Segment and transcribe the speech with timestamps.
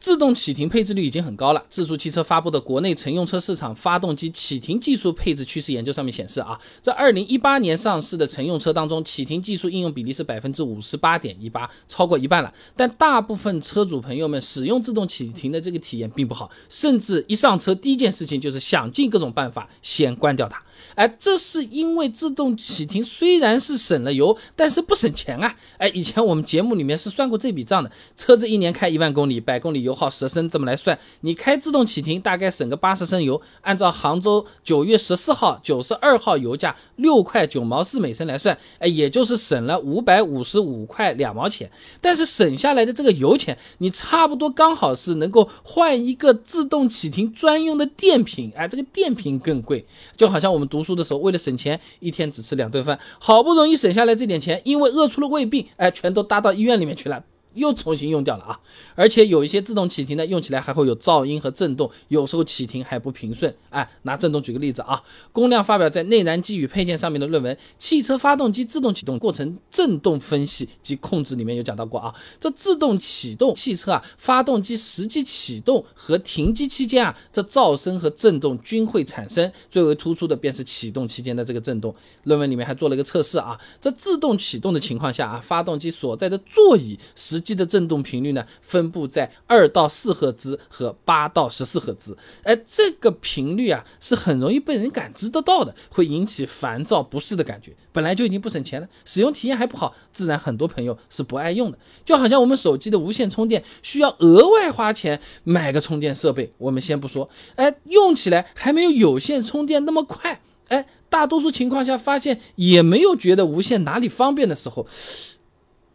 [0.00, 1.62] 自动启停配置率已经很高了。
[1.68, 12.52] 智速汽车发布的国内乘用车市场发动机启停技术配置趋势研究上面显示啊，在二零一八年上市的乘用车当中，启停技术应用比例是百分之五十八点一八，超过一半了。
[12.74, 20.62] 但大部分车主朋友们使用自动启停的这个体验并不好，甚至一上车第一件事情就是想尽各种办法先关掉它。
[20.94, 25.54] 哎，这是因为自动启停虽然是省了油，但是不省钱啊！
[25.78, 33.40] 哎，以前我们节目里面是算过这笔账的，车子一年开一万公里，百公里油耗十升，这么来算，你开自动启停大概省个八十升油。
[33.62, 41.70] 按照杭州九月十四号、九十二号油价六块九毛四每升来算，哎，也就是省了五百五十五块两毛钱。
[42.00, 49.84] 但是省下来的这个油钱，你差不多刚好是能够换一个自动启停专用的电瓶，哎，这个电瓶更贵，
[50.16, 50.90] 就好像我们读书。
[51.00, 57.24] 的时候，为了省钱，一天只吃两顿饭，好不容易省下来这点钱，因为饿出了胃病，哎，全都搭到医院里面去了。
[57.54, 58.60] 又重新用掉了啊！
[58.94, 63.54] 而且有一些自动启停的，用起来还会有噪音和震动，有时候启停还不平顺。
[63.70, 81.94] 哎，拿震动举个例子啊，公亮发表在《内燃机与配件》上面的论文《汽车发动机自动启动过程震动分析及控制》里面有讲到过啊，这自动启动汽车啊，发动机实际启动和停机期间啊，这噪声和震动均会产生，最为突出的便是启动期间的这个震动。
[82.24, 92.16] 论文里面还做了一个测试啊，在自动启动的情况下啊，发动机所在的座椅实机的振动频率呢，分布在二到四赫兹和八到十四赫兹。
[92.42, 97.74] 哎，这个频率啊，是很容易被人感知得到的，会引起烦躁不适的感觉。
[97.92, 101.78] 本来就已经不省钱了，使用体验还不好，自然很多朋友是不爱用的。
[102.04, 106.52] 就好像我们手机的无线充电，需要额外花钱买个充电设备。
[106.58, 110.40] 我们先不说，哎，用起来还没有有线充电那么快。
[110.68, 114.86] 哎，大多数情况下发现也没有觉得无线哪里方便的时候。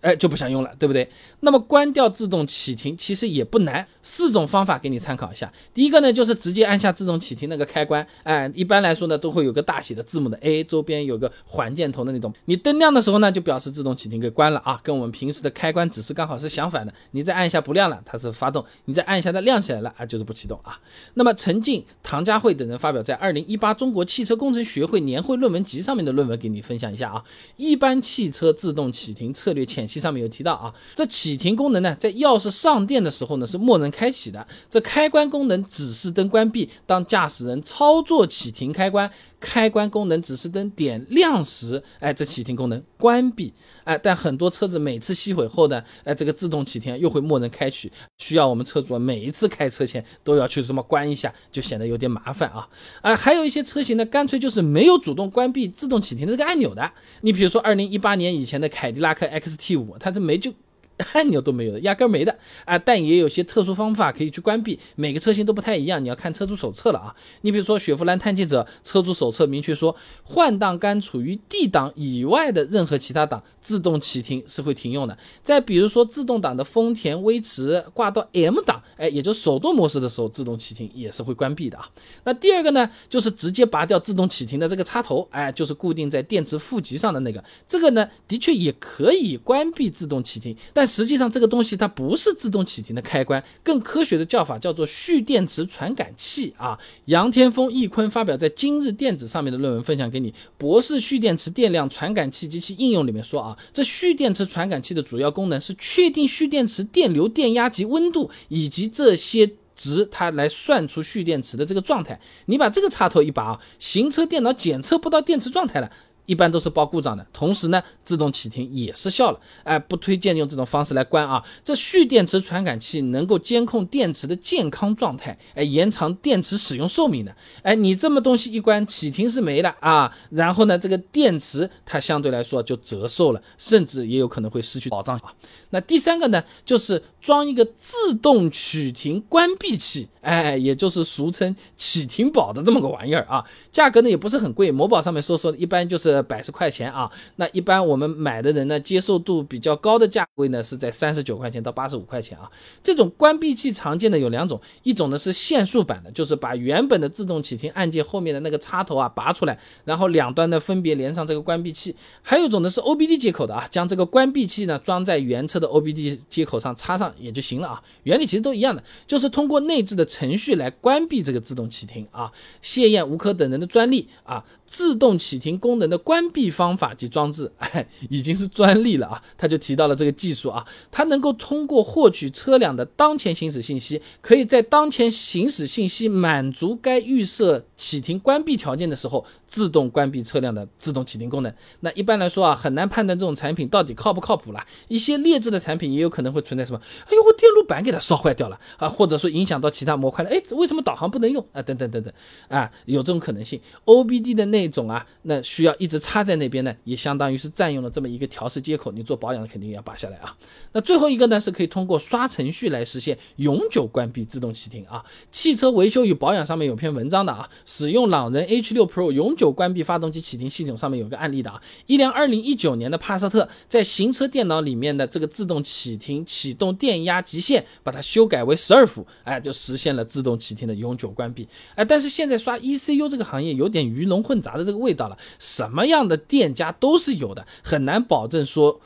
[0.00, 1.08] 哎，就不想用了，对不对？
[1.40, 5.52] 那么关掉自动启停其实也不难，四种方法给你参考一下。
[5.74, 12.32] 第一个呢，就是直接按下自动启停那个开关，哎，一般来说呢，都会有个大写的字母的 A，周边有个环箭头的那种。
[12.44, 16.94] 你灯亮的时候呢，就表示自动启停给关了啊，跟我们平时的开关指示刚好是相反的。
[17.10, 20.78] 你再按一下不亮了，它是发动；你再按一下它亮起来了啊，就是不启动啊。
[21.14, 27.24] 那么陈静、唐佳慧等人发表在二零一八中国汽车工程学会年会论文集上面的论文，给你分享一下啊。
[27.56, 29.87] 一般汽车自动启停策略浅。
[29.88, 39.08] 上面有提到啊，这启停功能呢，在钥匙上电的时候呢是默认开启的，这开关功能指示灯关闭，当驾驶人操作启停开关，
[39.40, 43.52] 开关功能指示灯点亮时，哎，这启停功能关闭，
[43.84, 52.68] 哎，但很多车子每次熄火后呢，哎，这个自动启停又会默认开启，需要我们车主每一次开车前都要去这么关一下，就显得有点麻烦啊，
[53.02, 56.90] 啊，还有一些车型呢，干脆就是没有主动关闭自动启停的这个按钮的，
[57.20, 59.88] 你比如说二零一八年以前的凯迪拉克 XT 五。
[59.98, 60.52] 它是没就。
[61.12, 62.78] 按钮都没有的，压根儿没的啊！
[62.78, 67.14] 但也有些特殊方法可以去关闭，每个车型都不太一样，你要看车主手册了啊。
[67.42, 69.94] 你比如说雪佛兰探界者，车主手册明确说，
[70.24, 75.16] 换挡杆处于 D 档以外的任何其他档，自动启停是会停用的。
[75.44, 81.88] 再比如说自动挡的丰田威驰挂到 M 档，哎，也就手动模式的时候，自动启停也是会关闭的啊。
[82.24, 96.78] 那第二个呢，就是直接拔掉自动启停的这个插头，哎，就是固定在电池负极上的那个，这个呢，的确也可以关闭自动启停，但实际上，这个东西它不是自动启停的开关，更科学的叫法叫做蓄电池传感器啊。
[97.04, 112.18] 杨天峰、易坤发表在今日电子上面的论文分享给你，博士蓄电池电量传感器及其应用里面说啊，这蓄电池传感器的主要功能是确定蓄电池电流、电压及温度以及这些值，它来算出蓄电池的这个状态。
[112.46, 115.90] 你把这个插头一拔啊，行车电脑检测不到电池状态了。
[116.28, 121.42] 一般都是报故障的，同时呢，自动启停也失效了，哎，不推荐用这种方式来关啊。
[121.64, 127.34] 这蓄电池传感器能够监控电池的健康状态，哎，延长电池使用寿命的。
[127.62, 135.32] 哎，你这么东西一关，启停是没了啊，然后呢，这个电池它相对来说就折寿了，甚至也有可能会失去保障啊。
[135.70, 143.42] 那第三个呢，就是装一个自动启停关闭器，哎，也就是俗称启停宝的这么个玩意儿啊，
[143.72, 146.17] 价格呢也不是很贵，某宝上面搜索一般就是。
[146.22, 152.50] 百十块钱啊，那一般我们买的人呢，接受度比较高的价位呢是在三十九块钱到八十五块钱啊。
[152.82, 161.92] 这种关闭器常见的有两种，一种呢是限速版的，就是把原本的自动启停按键后面的那个插头啊拔出来，然后两端呢分别连上这个关闭器；
[162.22, 167.82] 还有一种呢是 OBD 接口的啊，将这个关闭器呢装在原车的 OBD 接口上插上也就行了啊。
[168.04, 172.32] 原理其实都一样的，就是通过内置的程序来关闭这个自动启停啊。
[172.62, 175.98] 谢燕、吴科等人的专利啊，自动启停功能的。
[176.08, 179.22] 关闭方法及装置， 哎，已经是专利了啊。
[179.36, 191.52] 他就提到了这个技术啊，它能够通过获取车辆的当前行驶信息，可以在当前行驶信息满足该预设启停关闭条件的时候，自动关闭车辆的自动启停功能。
[191.80, 194.66] 那一般来说啊，很难判断这种产品到底靠不靠谱了。
[194.88, 196.80] 一些劣质的产品也有可能会存在什么？
[197.04, 200.30] 哎呦，我电路板给它烧坏掉了啊，或者说影响到其他模块了。
[200.30, 201.60] 哎，为什么导航不能用啊？
[201.60, 202.10] 等等等等
[202.48, 203.60] 啊，有这种可能性。
[203.84, 208.92] OBD 的那种啊，那需要一直插在那边呢，也相当于是占用了这么一个调试接口。
[208.92, 210.36] 你做保养肯定要拔下来啊。
[210.72, 215.04] 那最后一个呢，是可以通过刷程序来实现永久关闭自动启停啊。
[215.30, 231.48] 汽车维修与保养上面有篇文章的啊，使用朗人 H6 Pro 永久关闭发动机启停系统上面有个案例的啊，一辆2019年的帕萨特在行车电脑里面的这个自动启停启动电压极限，把它修改为十二伏，哎，就实现了自动启停的永久关闭。
[231.74, 238.80] 哎，但是现在刷 ECU 这个行业有点鱼龙混杂的这个味道了，什么样的店家都是有的，很难保证说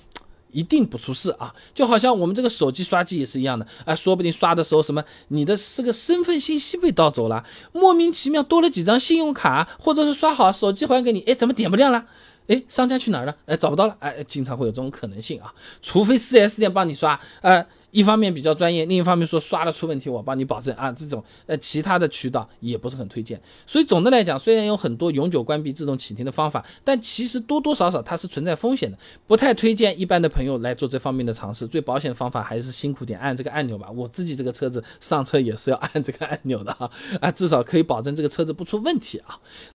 [0.51, 1.55] 一定不出事啊。
[1.75, 12.05] 就好像我们这个手机刷机也是一样的，哎，说不定刷的时候什么你的这个身份信息被盗走了，莫名其妙多了几张信用卡，或者是刷好手机还给你，哎，怎么点不亮了？
[12.49, 13.37] 哎，商家去哪儿了？
[13.47, 13.97] 哎，找不到了。
[14.01, 17.65] 哎，经常会有这种可能性啊，除非 4S 店帮你刷，呃。
[17.93, 20.91] 一方面比较专业，另一方面说刷的出问题，我帮你保证啊。
[20.91, 23.41] 这种呃其他的渠道也不是很推荐。
[23.67, 31.67] 所以总的来讲，虽然有很多永久关闭自动启停的方法，但其实多多少少它是存在风险的，不太推荐一般的朋友来做这方面的尝试。
[31.67, 33.91] 最保险的方法还是辛苦点按这个按钮吧。
[33.91, 36.91] 我自己这个车子上车也是要按这个按钮的哈
[37.21, 39.39] 啊，至少可以保证这个车子不出问题啊。